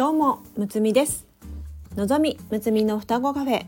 [0.00, 1.26] どうもむつみです。
[1.94, 3.66] のぞみむつみの双子カフェ。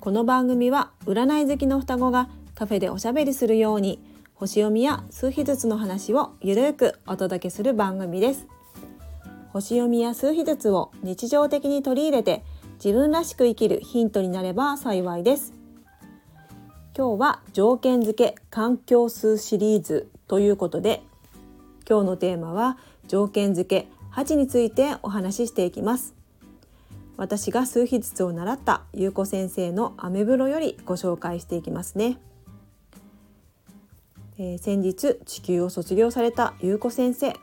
[0.00, 3.98] この番組は占い好きの双子がカフェでおしゃべりするように
[4.34, 8.46] 星読みや数秘術の話をゆるくお届けする番組です。
[9.54, 12.44] 星読みや数秘術を日常的に取り入れて
[12.74, 15.54] 自分らしく生きるヒントになれば幸いです。
[16.94, 21.02] 今日は条件付け環境数シリーズということで
[21.88, 22.76] 今日のテーマは
[23.08, 26.14] 条件付け8についてお話ししていきます。
[27.16, 32.18] 私が数秘術を習った優子先生のアメブロよりご紹介していきますね、
[34.38, 37.34] えー、先日地球を卒業された優子先生。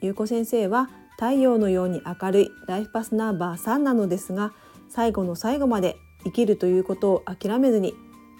[0.00, 4.52] 優子先生は太陽のように明るいライフパスナンバー3なのですが
[4.88, 7.94] 最後の最後まで生きるということを諦めずに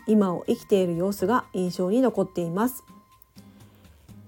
[0.07, 2.85] 今を生きている様子が印象に残っています。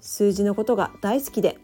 [0.00, 1.58] 数字のことが大好きで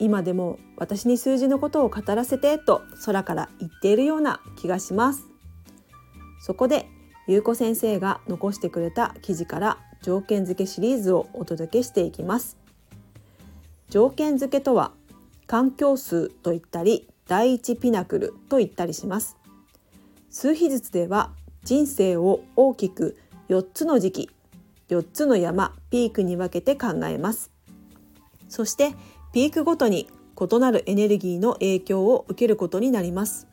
[0.00, 5.28] 今でも私に数字のことを語らせてと空から言っているような気がします。
[6.40, 6.88] そこで
[7.28, 12.56] 優子先生が残してくれた記事から条件付けシリーズをお届けしていきます。
[13.90, 14.92] 条件付けとは
[15.46, 19.36] 環境数と言ったり第一ピナクルと言ったりします。
[20.30, 23.18] 数秘術では人生を大きく
[23.50, 24.30] 4つの時期
[24.88, 27.50] 4つの山ピークに分けて考えます。
[28.48, 28.94] そして
[29.32, 30.08] ピークごとに
[30.40, 33.46] 異なるエネルギーの影響を受けることになります。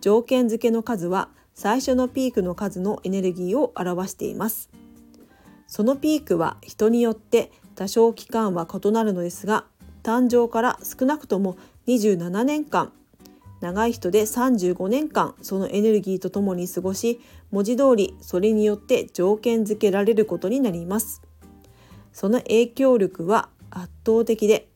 [0.00, 4.70] 条件付けの数は最初のピークの数のエネルギーを表しています。
[5.68, 9.64] そのピークは人によって多少期間は異なるのですが
[10.02, 12.92] 誕生から少なくとも27年間
[13.60, 21.22] 長い人で35年間そのエネルギーとともに過ごし文字通りそれによって条件付けられることになります。
[22.12, 24.68] その影響力は圧倒的で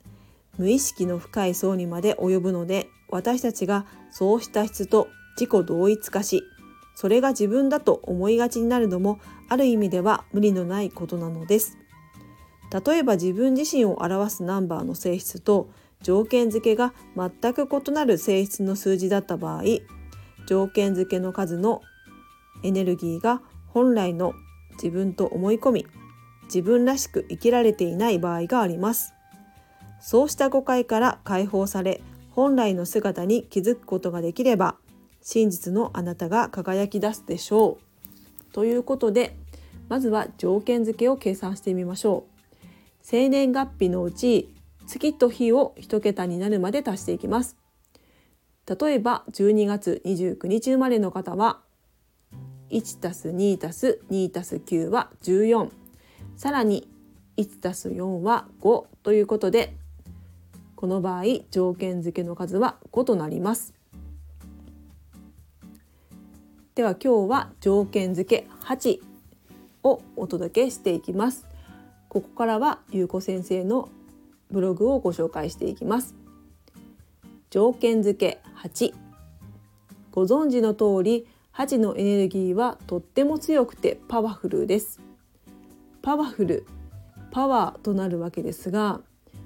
[0.59, 5.09] 無意識の深い層にまで及ぶので私たちがそうした質と
[5.39, 6.43] 自己同一化し
[6.95, 11.79] それが自分だと思いがちになるのもある意味では無理のないことなのです。
[12.71, 15.71] 例えば自分自身を表すナンバーの性質と
[16.03, 19.63] 条件付けが全く異なる性質の数字だった場合
[20.47, 21.83] 条件付けの数の
[22.63, 24.35] エネルギーが本来の
[24.73, 25.87] 自分と思い込み
[26.49, 29.15] 自分らしく生きられていない場合があります。
[30.01, 32.01] そうした誤解から解放され
[32.31, 34.77] 本来の姿に気づくことができれば
[35.23, 38.53] 真実のあなたが輝き出すでしょう。
[38.53, 39.37] ということで
[39.89, 42.67] まずは条件付けを計算してみましょう。
[43.03, 44.55] 生年月日のうち
[44.87, 47.57] 月と日を1桁になるまで足していきます。
[48.67, 51.61] 例えば12月29日生まれの方は
[52.71, 55.71] 1たす2たす2たす9は14
[56.39, 56.89] さらに
[57.37, 59.75] 1たす4は5ということで
[60.77, 63.75] この場合条件付けの数は5となります。
[66.77, 69.01] では今日は条件付け8
[69.83, 71.45] をお届けしていきます。
[72.09, 73.89] ここからはゆうこ先生の
[74.53, 76.15] ブログをご紹介していきます。
[77.51, 78.95] 条件付け8
[80.13, 85.08] ご存知の通り8のエネルギーはとっても強くてパワフルです。
[86.09, 86.67] パワフル
[87.33, 89.03] パワーとなるわけですが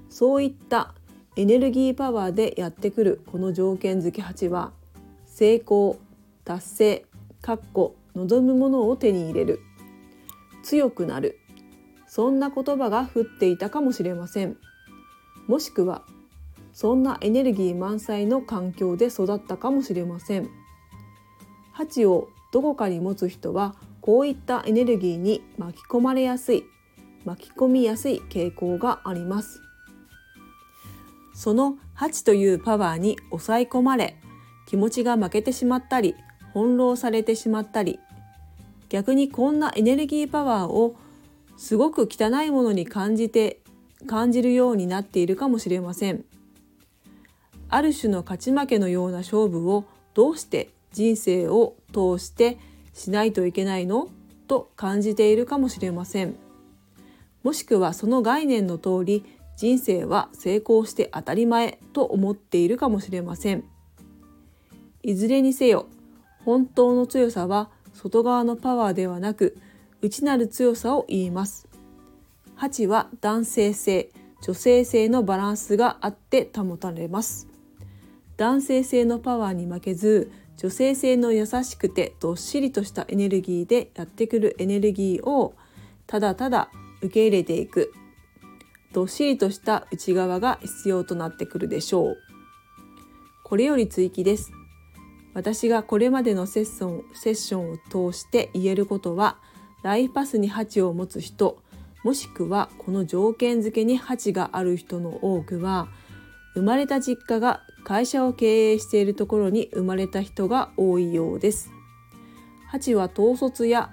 [0.09, 0.95] そういった
[1.35, 4.71] エネルギーパワーでやってくるこの条件付け8は
[5.27, 5.99] 成功
[6.45, 7.07] 達成
[7.41, 9.61] かっこ望むものを手に入れる。
[10.63, 11.41] 強くなる。
[12.07, 14.57] そんな言葉が降っていたかもしれません。
[15.49, 16.03] もしくは
[16.73, 20.49] そんなエネルギー満載の環境で育ったかもしれません。
[21.73, 26.65] 鉢をどこかに持つ人はこういったエネルギーに巻き込まれやすい
[27.25, 29.63] 巻き込みやすい傾向があります。
[31.35, 34.21] その鉢というパワーに抑え込まれ
[34.67, 36.15] 気持ちが負けてしまったり
[36.53, 37.99] 翻弄されてしまったり
[38.91, 40.95] 逆にこんなエネルギーパワーを
[41.57, 43.61] すごく汚いものに感じて
[44.07, 46.25] 感じるようになっているかもしれません。
[47.71, 52.59] ある種の勝ち負けのような勝負をどうして人生を通して
[52.93, 54.09] しないといけないの？
[54.49, 56.35] と感じているかもしれません。
[57.43, 59.25] もしくはその概念の通り
[59.57, 63.65] 人生は成功して当たり前と思っているかもしれません。
[65.03, 65.87] いずれにせよ
[66.45, 69.57] 本当の強さは外側のパワーではなく
[70.01, 71.69] 内なる強さを言います。
[72.59, 74.11] 8は男性性
[74.43, 77.49] 女性性のバランスがあって保たれます。
[78.37, 85.57] 男性性のパワーに負けず女性性の優しくてどっしりとしたエネルギーでやってくるエネルギーを
[86.07, 87.93] ただただ受け入れていく。
[88.93, 92.19] どっしりとした内側が必要となってくるでしょう。
[93.43, 94.53] これより追記です。
[95.35, 99.39] 私がこれまでのセッションセッションを通して言えることは
[99.83, 101.61] ライフパスに8を持つ人
[102.05, 105.89] もしくはこの条件付けに8がある人の多くは
[106.55, 111.71] 生まれた実家が会社を経営しているところに生まれた人が多いようです。
[112.73, 113.91] 8は統率や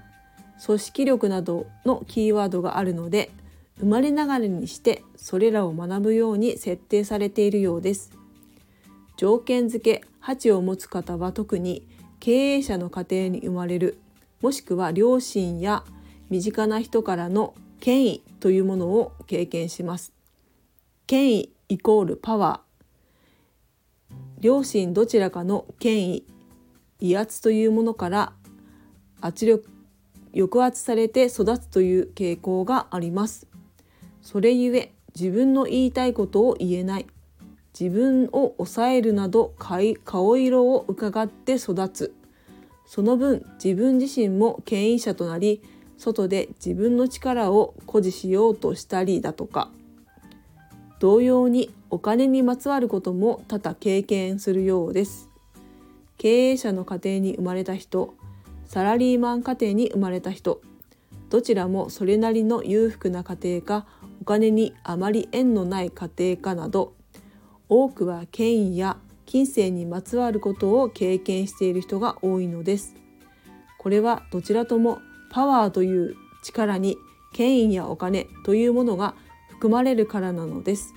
[0.66, 3.32] 組織力などのキーワードがあるので
[3.80, 8.12] 生まれながらにしてそれらを学ぶように設定されているようです。
[9.18, 11.88] 条件付け8を持つ方は特に
[12.20, 13.98] 経営者の家庭に生まれる
[14.42, 15.84] もしくは両親や
[16.30, 20.14] 身近な人からの権威というものを経験します。
[21.08, 22.69] 権威イコールパワー
[24.42, 26.26] 両親どちらかの権威
[27.02, 28.34] 威圧というものから
[29.22, 29.70] 圧力
[30.34, 33.48] 抑圧されて育つという傾向があります。
[34.22, 37.08] それゆえ自分の言いたいことを言えない。
[37.80, 42.16] 自分を抑えるなど顔色を伺って育つ。
[42.86, 45.62] その分自分自身も権威者となり
[45.98, 49.72] 外で自分の力を誇示しようとしたりだとか。
[51.00, 55.30] 同様にお金にまつわることも多々経験するようです
[56.18, 58.14] 経営者の家庭に生まれた人
[58.66, 60.62] サラリーマン家庭に生まれた人
[61.30, 63.88] どちらもそれなりの裕福な家庭か
[64.22, 66.94] お金にあまり縁のない家庭かなど
[67.70, 72.96] 多くは権威や金銭にまつわることを経験している人が多いのです。
[73.78, 75.00] これはどちらとも
[75.30, 76.98] パワーという力に
[77.32, 79.14] 権威やお金というものが
[79.60, 80.94] 含まれるからなのです。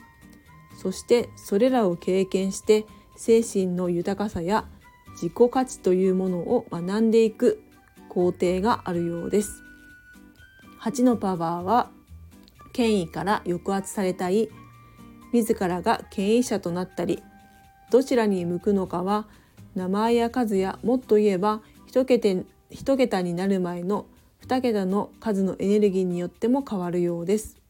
[0.81, 2.87] そしてそれらを経験して
[3.17, 4.67] 精神の豊かさや
[5.15, 7.61] 自己価値というものを学んでいく
[8.09, 9.65] 工程があるようです。
[10.81, 11.91] 8のパワーは
[12.73, 14.49] 権威から抑圧されたり
[15.33, 17.21] 自らが権威者となったり
[17.91, 19.27] どちらに向くのかは
[19.75, 22.29] 名前や数やもっと言えば1桁
[22.71, 24.07] ,1 桁になる前の
[24.47, 27.62] 2桁の数のエネルギーによっても変わるようです。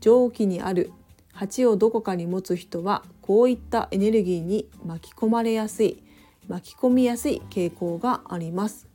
[0.00, 0.92] 蒸気にある
[1.34, 6.02] 8をどこかに持つ人はこういったエネルギーに巻き込まれやすい
[6.48, 8.88] 巻き込みやすい傾向があります。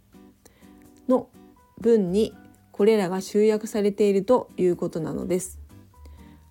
[1.07, 1.29] の
[1.79, 2.33] 文に
[2.71, 5.59] これらが集約されているということなのです。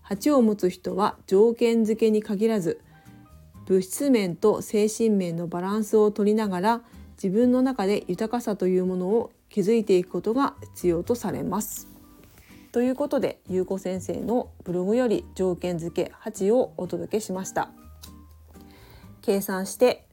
[0.08, 2.80] 8を持つ人は条件付けに限らず
[3.66, 6.82] 物質面と精神面のバランスを取りながら
[7.22, 11.91] 自分の中で豊かさというものを築いていくことが必要とされます。
[12.72, 17.68] ということで優子先生のブログより条件付け8をお届けしました。
[19.20, 20.06] 計算して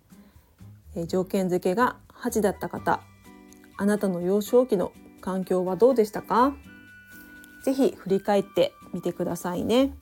[1.08, 3.02] 条件付けが8だった方
[3.78, 4.92] あなたの幼少期の
[5.22, 6.54] 環境はどうでしたか？
[7.64, 9.96] ぜひ振り返ってみてくださいね。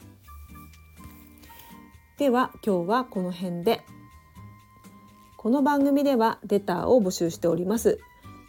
[2.18, 3.81] では今日はこの辺で。
[5.38, 8.00] この番組ではレターを募集しております。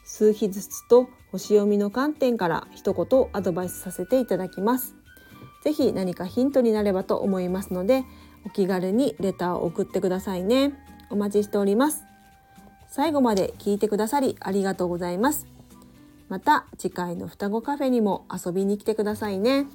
[0.08, 4.96] 数日ずつと星読みの観点から一言アドバイスさせていただきます
[5.62, 8.04] ぜひ何かヒントになればと思いますので
[8.44, 10.72] お気軽にレターを送ってくださいね
[11.10, 12.08] お待ちしております
[12.88, 15.46] 最後まで聞いてくださりありがとうございます。
[16.28, 19.66] また次回の双子カフェにも遊びに来てくださいね。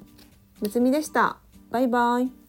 [0.60, 1.38] むつみでした。
[1.70, 2.43] バイバイ。